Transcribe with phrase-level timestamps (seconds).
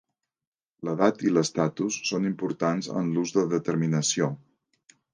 [0.87, 4.35] L'edat i l'estatus són importants en l'ús de determinació.